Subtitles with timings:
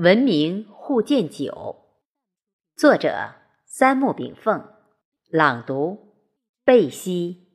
[0.00, 1.76] 文明互鉴酒，
[2.74, 3.34] 作者
[3.66, 4.64] 三木炳凤，
[5.28, 6.14] 朗读
[6.64, 7.48] 贝西。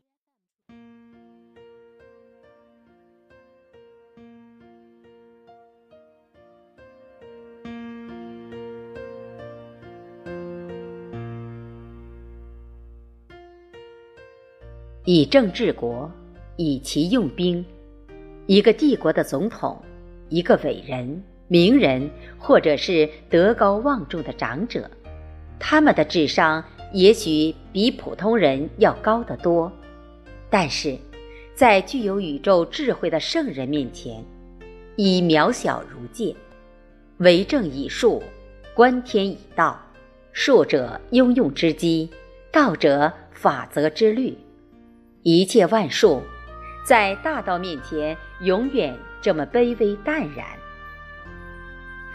[15.04, 16.12] 以政治国，
[16.58, 17.66] 以其用兵。
[18.46, 19.84] 一个帝国的总统，
[20.30, 21.24] 一个伟人。
[21.48, 22.10] 名人，
[22.40, 24.90] 或者是德高望重的长者，
[25.60, 29.72] 他们的智商也许比普通人要高得多，
[30.50, 30.98] 但是，
[31.54, 34.24] 在具有宇宙智慧的圣人面前，
[34.96, 36.36] 已渺小如芥。
[37.18, 38.22] 为政以术，
[38.74, 39.80] 观天以道。
[40.34, 42.10] 术者应用之机，
[42.52, 44.38] 道者法则之律。
[45.24, 46.22] 一切万术，
[46.86, 50.46] 在大道面前，永远这么卑微淡然。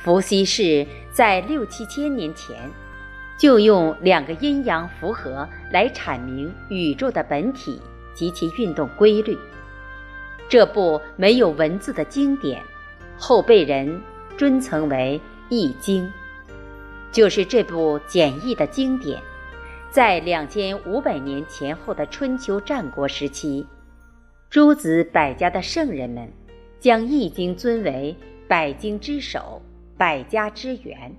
[0.03, 2.57] 伏羲氏在六七千年前，
[3.38, 7.80] 就用两个阴阳符合来阐明宇宙的本体
[8.15, 9.37] 及其运动规律。
[10.49, 12.63] 这部没有文字的经典，
[13.19, 14.01] 后被人
[14.39, 15.21] 尊称为
[15.55, 16.05] 《易经》。
[17.13, 19.21] 就是这部简易的经典，
[19.91, 23.67] 在两千五百年前后的春秋战国时期，
[24.49, 26.27] 诸子百家的圣人们
[26.79, 28.17] 将《易经》尊为
[28.49, 29.61] 百经之首。
[30.01, 31.15] 百家之源，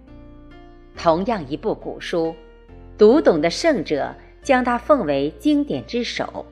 [0.98, 2.34] 同样一部古书，
[2.98, 6.44] 读懂的圣者将它奉为经典之首；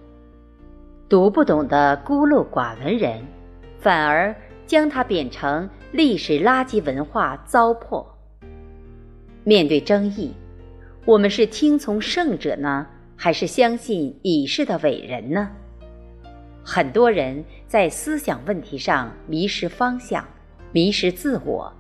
[1.10, 3.26] 读不懂的孤陋寡闻人，
[3.80, 4.36] 反而
[4.68, 8.06] 将它贬成历史垃圾文化糟粕。
[9.44, 10.32] 面对争议，
[11.06, 12.86] 我们是听从圣者呢，
[13.16, 15.50] 还是相信已逝的伟人呢？
[16.64, 20.24] 很多人在思想问题上迷失方向，
[20.72, 21.74] 迷失自我。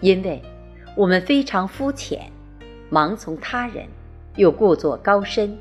[0.00, 0.42] 因为，
[0.94, 2.30] 我们非常肤浅，
[2.90, 3.86] 盲从他人，
[4.36, 5.56] 又故作高深。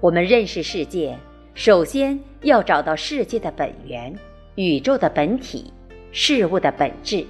[0.00, 1.16] 我们认识世界，
[1.54, 4.12] 首先要找到世界的本源、
[4.56, 5.72] 宇宙的本体、
[6.10, 7.24] 事物的本质，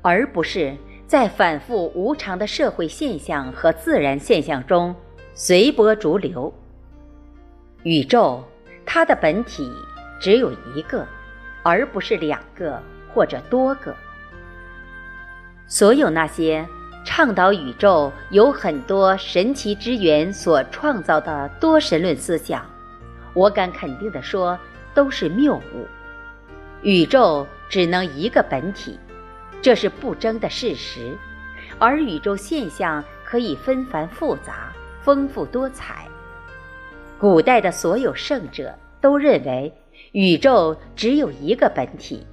[0.00, 0.76] 而不是
[1.08, 4.94] 在反复无常的社会现象和自然现象中
[5.34, 6.52] 随波逐流。
[7.82, 8.44] 宇宙，
[8.86, 9.68] 它的本体
[10.20, 11.04] 只有一个，
[11.64, 12.80] 而不是两个
[13.12, 13.92] 或者多个。
[15.68, 16.66] 所有那些
[17.04, 22.64] 倡导宇宙有很多神奇之源所创造的多神论思想，
[23.34, 24.58] 我敢肯定地说，
[24.94, 25.86] 都是谬误。
[26.80, 28.98] 宇宙只能一个本体，
[29.60, 31.16] 这是不争的事实。
[31.78, 36.06] 而宇宙现象可以纷繁复杂、丰富多彩。
[37.18, 39.72] 古代的所有圣者都认为，
[40.12, 42.26] 宇宙只有一个本体，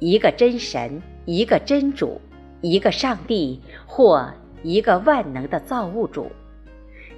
[0.00, 2.20] 一个真神，一个真主。
[2.62, 6.30] 一个上帝或一个万能的造物主，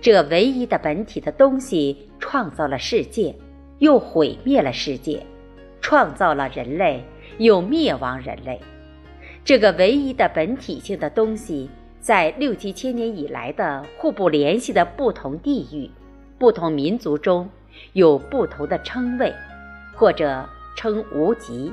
[0.00, 3.34] 这唯一的本体的东西创造了世界，
[3.78, 5.19] 又毁灭了世界；
[5.82, 7.05] 创造了人类，
[7.37, 8.59] 又灭亡人类。
[9.44, 11.69] 这个唯一的本体性的东西，
[12.00, 15.91] 在六七千年以来的互不联系的不同地域、
[16.38, 17.47] 不同民族中，
[17.93, 19.31] 有不同的称谓，
[19.94, 21.71] 或者称无极。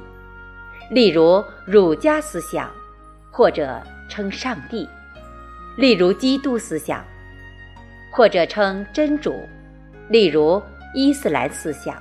[0.89, 2.69] 例如儒家思想。
[3.31, 4.87] 或者称上帝，
[5.77, 6.99] 例如基督思想；
[8.11, 9.47] 或者称真主，
[10.09, 10.61] 例如
[10.93, 11.95] 伊斯兰思想；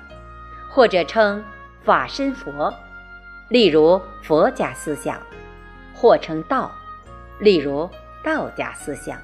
[0.69, 1.43] 或者称
[1.85, 2.75] 法身佛，
[3.49, 5.15] 例如佛家思想；
[5.95, 6.71] 或称道，
[7.39, 7.89] 例如
[8.25, 9.17] 道家思想。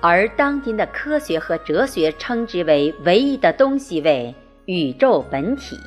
[0.00, 4.34] 而当今的科学和哲学称之为唯一的东西为
[4.66, 5.78] 宇宙本体。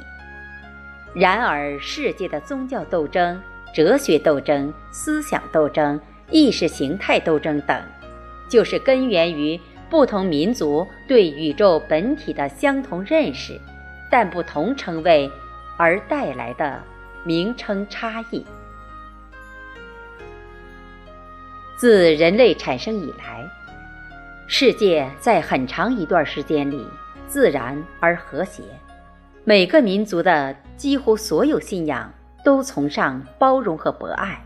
[1.14, 3.40] 然而，世界的宗教斗争。
[3.78, 6.02] 哲学斗争、思想斗争、
[6.32, 7.80] 意识形态斗争等，
[8.50, 13.56] 就是根源于不同民族对宇宙本体的相同认识，
[14.10, 15.30] 但不同称谓
[15.78, 16.82] 而带来的
[17.24, 18.44] 名称差异。
[21.78, 23.48] 自人类产生以来，
[24.48, 26.84] 世界在很长一段时间里
[27.28, 28.64] 自然而和谐，
[29.44, 32.12] 每个民族的几乎所有信仰。
[32.44, 34.42] 都崇尚包容和博爱，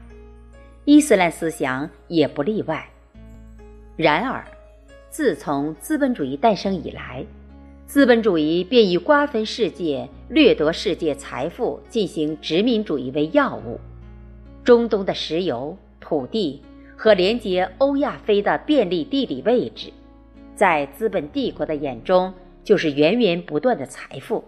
[0.86, 2.88] 伊斯兰思想也不例外。
[3.96, 4.44] 然而，
[5.10, 7.26] 自从资本主义诞生以来，
[7.86, 13.80] 资本主义便以瓜分世界、掠夺世界财富进行殖民主义为要务。
[14.64, 16.62] 中东的石油、土地
[16.96, 19.92] 和连接欧亚非的便利地理位置，
[20.56, 22.34] 在资本帝国的眼中
[22.64, 24.44] 就是源源不断的财富。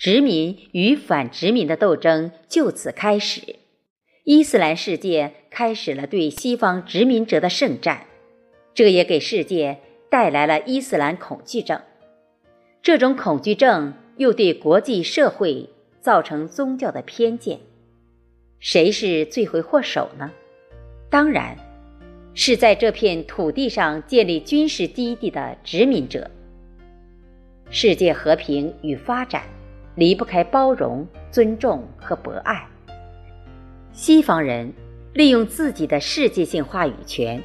[0.00, 3.56] 殖民与反殖民的斗争就此开始，
[4.24, 8.06] 伊斯兰世界开始了对西方殖民者的圣战，
[8.72, 9.76] 这也给世界
[10.08, 11.78] 带来了伊斯兰恐惧症。
[12.80, 15.68] 这种恐惧症又对国际社会
[16.00, 17.60] 造成宗教的偏见。
[18.58, 20.32] 谁是罪魁祸首呢？
[21.10, 21.54] 当然，
[22.32, 26.30] 是在这片土地上建立军事基地的殖民者。
[27.68, 29.42] 世界和平与发展
[30.00, 32.66] 离不开包容、尊重和博爱。
[33.92, 34.72] 西方人
[35.12, 37.38] 利用自己的世界性话语权，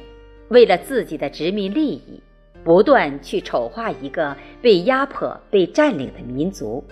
[0.48, 2.18] 为了自己的殖民利益，
[2.64, 6.82] 不断去丑化一个被压迫、被占领的民族，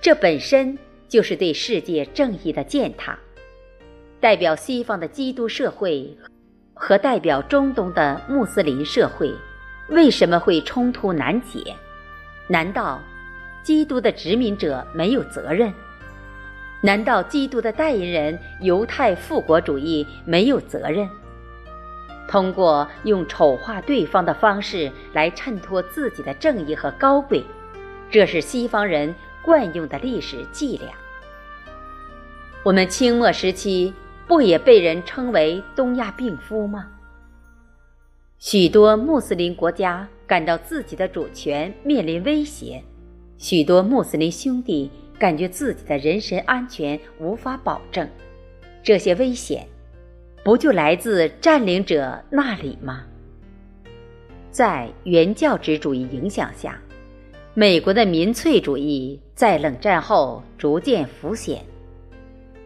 [0.00, 0.78] 这本身
[1.10, 3.18] 就是对世界正义的践踏。
[4.18, 6.16] 代表西方的基督社会
[6.72, 9.30] 和代表中东的穆斯林社会，
[9.90, 11.76] 为什么会冲突难解？
[12.48, 12.98] 难道
[13.62, 15.72] 基督的殖民者没有责任？
[16.80, 21.08] 难道基督的代言人犹太复国主义没有责任？
[22.28, 27.44] 通过用丑化对方的方式来衬托自己的正义和高贵，
[28.10, 29.14] 这是西方人
[29.44, 30.88] 惯用的历史伎俩。
[32.64, 33.92] 我们清末时期
[34.26, 36.86] 不也被人称为“东亚病夫”吗？
[38.38, 42.82] 许多穆斯林国家感到自己的主权面临威胁，
[43.42, 44.90] 许多穆斯林兄弟。
[45.18, 48.08] 感觉自己的人身安全无法保证，
[48.82, 49.64] 这些危险
[50.42, 53.04] 不就来自占领者那里吗？
[54.50, 56.76] 在原教旨主义影响下，
[57.54, 61.62] 美国的民粹主义在冷战后逐渐浮现。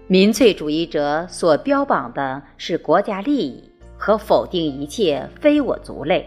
[0.06, 3.62] 民粹主义者所标榜的是国家利益
[3.98, 6.26] 和否定一切非我族类，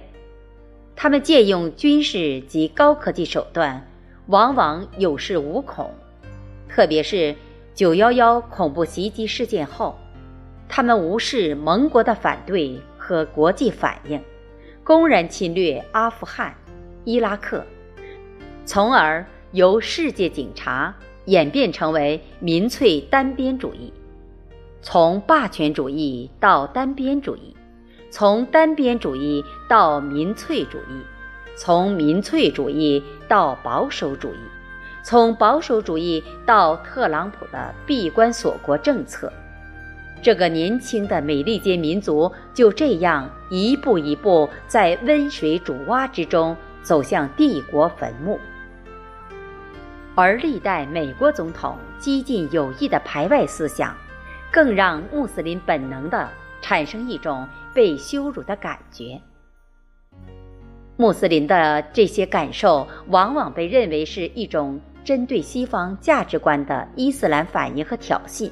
[0.95, 3.83] 他们借用军事及高科技手段，
[4.29, 5.91] 往往有恃无恐。
[6.67, 7.35] 特别是
[7.73, 9.97] 九幺幺恐怖袭击事件后，
[10.67, 14.21] 他们无视盟国的反对和国际反应，
[14.83, 16.55] 公然侵略阿富汗、
[17.05, 17.65] 伊拉克，
[18.65, 20.95] 从而由世界警察
[21.25, 23.91] 演变成为民粹单边主义，
[24.83, 27.55] 从霸权主义到单边主义，
[28.11, 31.01] 从单边主义到民粹主义，
[31.61, 34.37] 从民粹主义到保守主义。
[35.03, 39.29] 从保守主义到特朗普的闭关锁国政策，
[40.21, 48.39] 这个年轻的美利坚民族就这样一步一步在温水煮蛙之中走向帝国坟墓。
[50.15, 53.93] 而历代美国总统激进有益的排外思想，
[54.49, 56.29] 更让穆斯林本能地
[56.61, 59.19] 产生一种被羞辱的感觉。
[60.99, 64.77] 穆斯林的这些感受，往往被认为是一种。
[65.01, 68.51] 针对西方价值观的伊斯兰反应和挑衅，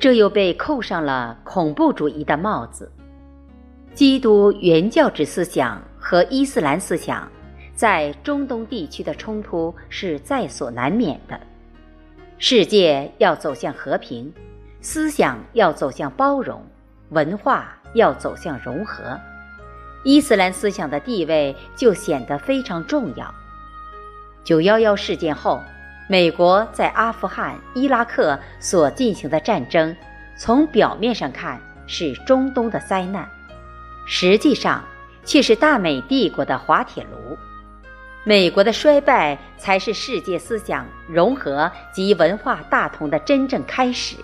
[0.00, 2.90] 这又被扣上了恐怖主义的帽子。
[3.94, 7.30] 基督原教旨思想和伊斯兰思想
[7.72, 11.38] 在中东地区的冲突是在所难免的。
[12.38, 14.32] 世界要走向和平，
[14.80, 16.60] 思想要走向包容，
[17.10, 19.16] 文化要走向融合，
[20.02, 23.34] 伊斯兰思想的地位就显得非常重要。
[24.42, 25.60] 九幺幺事件后，
[26.08, 29.94] 美国在阿富汗、伊拉克所进行的战争，
[30.38, 33.28] 从表面上看是中东的灾难，
[34.06, 34.82] 实际上
[35.24, 37.36] 却是大美帝国的滑铁卢。
[38.24, 44.16] 美国的衰败才是世界思想融合及文化大同的真正开始。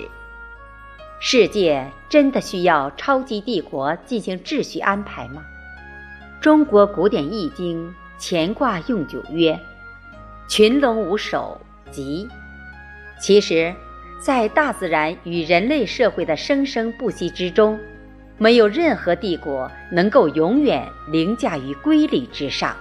[1.18, 5.42] 世界真的需要超级帝国进行秩序安排吗？
[6.46, 9.58] 中国古典易经乾卦用九曰。
[10.46, 11.60] 群龙无首，
[11.90, 12.28] 吉。
[13.20, 13.74] 其实，
[14.22, 17.76] 在大自然与人类社会的生生不息之中，
[18.38, 22.76] 没有任何帝国能够永远凌驾于规律之上。